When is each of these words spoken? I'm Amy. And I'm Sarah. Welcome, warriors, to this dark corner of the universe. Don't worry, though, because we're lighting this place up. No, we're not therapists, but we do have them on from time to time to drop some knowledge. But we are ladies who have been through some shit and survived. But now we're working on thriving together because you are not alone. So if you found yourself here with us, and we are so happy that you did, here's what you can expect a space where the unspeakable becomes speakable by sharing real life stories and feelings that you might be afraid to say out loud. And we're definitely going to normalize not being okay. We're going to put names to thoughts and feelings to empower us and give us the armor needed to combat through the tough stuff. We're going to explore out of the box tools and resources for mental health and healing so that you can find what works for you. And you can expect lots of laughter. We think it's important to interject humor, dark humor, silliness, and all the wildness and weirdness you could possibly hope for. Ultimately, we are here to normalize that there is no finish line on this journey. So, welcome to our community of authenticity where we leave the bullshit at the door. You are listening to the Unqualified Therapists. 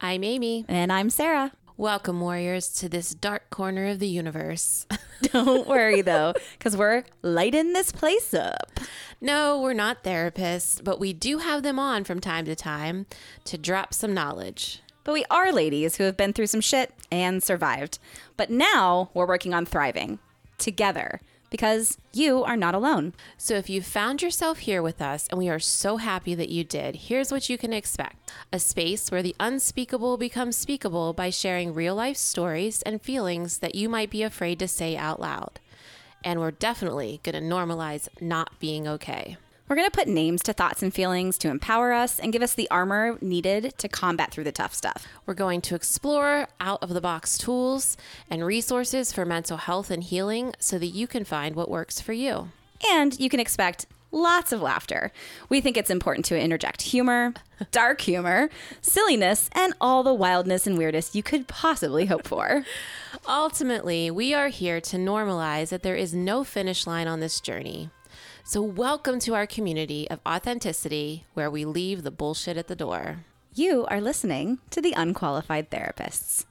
I'm 0.00 0.24
Amy. 0.24 0.66
And 0.68 0.92
I'm 0.92 1.08
Sarah. 1.08 1.52
Welcome, 1.78 2.20
warriors, 2.20 2.68
to 2.74 2.88
this 2.88 3.14
dark 3.14 3.48
corner 3.48 3.86
of 3.86 3.98
the 3.98 4.06
universe. 4.06 4.86
Don't 5.22 5.66
worry, 5.66 6.02
though, 6.02 6.34
because 6.58 6.76
we're 6.76 7.04
lighting 7.22 7.72
this 7.72 7.92
place 7.92 8.34
up. 8.34 8.78
No, 9.22 9.58
we're 9.58 9.72
not 9.72 10.04
therapists, 10.04 10.84
but 10.84 11.00
we 11.00 11.14
do 11.14 11.38
have 11.38 11.62
them 11.62 11.78
on 11.78 12.04
from 12.04 12.20
time 12.20 12.44
to 12.44 12.54
time 12.54 13.06
to 13.46 13.56
drop 13.56 13.94
some 13.94 14.12
knowledge. 14.12 14.82
But 15.02 15.14
we 15.14 15.24
are 15.30 15.50
ladies 15.50 15.96
who 15.96 16.04
have 16.04 16.16
been 16.16 16.34
through 16.34 16.48
some 16.48 16.60
shit 16.60 16.92
and 17.10 17.42
survived. 17.42 17.98
But 18.36 18.50
now 18.50 19.08
we're 19.14 19.26
working 19.26 19.54
on 19.54 19.64
thriving 19.64 20.18
together 20.58 21.20
because 21.50 21.98
you 22.12 22.44
are 22.44 22.56
not 22.56 22.74
alone. 22.74 23.14
So 23.36 23.54
if 23.54 23.70
you 23.70 23.82
found 23.82 24.22
yourself 24.22 24.58
here 24.58 24.82
with 24.82 25.00
us, 25.00 25.28
and 25.28 25.38
we 25.38 25.48
are 25.48 25.58
so 25.58 25.96
happy 25.98 26.34
that 26.34 26.48
you 26.48 26.64
did, 26.64 26.96
here's 26.96 27.30
what 27.30 27.48
you 27.48 27.58
can 27.58 27.72
expect 27.72 28.32
a 28.52 28.58
space 28.58 29.10
where 29.10 29.22
the 29.22 29.36
unspeakable 29.38 30.16
becomes 30.16 30.56
speakable 30.56 31.12
by 31.12 31.30
sharing 31.30 31.74
real 31.74 31.94
life 31.94 32.16
stories 32.16 32.82
and 32.82 33.02
feelings 33.02 33.58
that 33.58 33.74
you 33.74 33.88
might 33.88 34.10
be 34.10 34.22
afraid 34.22 34.58
to 34.58 34.68
say 34.68 34.96
out 34.96 35.20
loud. 35.20 35.60
And 36.24 36.40
we're 36.40 36.50
definitely 36.50 37.20
going 37.22 37.34
to 37.34 37.40
normalize 37.40 38.08
not 38.20 38.58
being 38.58 38.88
okay. 38.88 39.36
We're 39.68 39.74
going 39.74 39.90
to 39.90 39.98
put 39.98 40.06
names 40.06 40.44
to 40.44 40.52
thoughts 40.52 40.80
and 40.80 40.94
feelings 40.94 41.36
to 41.38 41.48
empower 41.48 41.92
us 41.92 42.20
and 42.20 42.32
give 42.32 42.40
us 42.40 42.54
the 42.54 42.70
armor 42.70 43.18
needed 43.20 43.74
to 43.78 43.88
combat 43.88 44.30
through 44.30 44.44
the 44.44 44.52
tough 44.52 44.72
stuff. 44.72 45.08
We're 45.26 45.34
going 45.34 45.60
to 45.62 45.74
explore 45.74 46.46
out 46.60 46.80
of 46.84 46.90
the 46.90 47.00
box 47.00 47.36
tools 47.36 47.96
and 48.30 48.46
resources 48.46 49.12
for 49.12 49.24
mental 49.24 49.56
health 49.56 49.90
and 49.90 50.04
healing 50.04 50.54
so 50.60 50.78
that 50.78 50.86
you 50.86 51.08
can 51.08 51.24
find 51.24 51.56
what 51.56 51.68
works 51.68 52.00
for 52.00 52.12
you. 52.12 52.50
And 52.88 53.18
you 53.18 53.28
can 53.28 53.40
expect 53.40 53.86
lots 54.12 54.52
of 54.52 54.62
laughter. 54.62 55.10
We 55.48 55.60
think 55.60 55.76
it's 55.76 55.90
important 55.90 56.26
to 56.26 56.38
interject 56.38 56.82
humor, 56.82 57.34
dark 57.72 58.02
humor, 58.02 58.50
silliness, 58.80 59.50
and 59.50 59.74
all 59.80 60.04
the 60.04 60.14
wildness 60.14 60.68
and 60.68 60.78
weirdness 60.78 61.16
you 61.16 61.24
could 61.24 61.48
possibly 61.48 62.06
hope 62.06 62.28
for. 62.28 62.64
Ultimately, 63.28 64.12
we 64.12 64.32
are 64.32 64.48
here 64.48 64.80
to 64.82 64.96
normalize 64.96 65.70
that 65.70 65.82
there 65.82 65.96
is 65.96 66.14
no 66.14 66.44
finish 66.44 66.86
line 66.86 67.08
on 67.08 67.18
this 67.18 67.40
journey. 67.40 67.90
So, 68.44 68.62
welcome 68.62 69.18
to 69.20 69.34
our 69.34 69.46
community 69.46 70.08
of 70.10 70.20
authenticity 70.26 71.24
where 71.34 71.50
we 71.50 71.64
leave 71.64 72.02
the 72.02 72.10
bullshit 72.10 72.56
at 72.56 72.68
the 72.68 72.76
door. 72.76 73.24
You 73.54 73.86
are 73.86 74.00
listening 74.00 74.58
to 74.70 74.80
the 74.80 74.92
Unqualified 74.92 75.70
Therapists. 75.70 76.44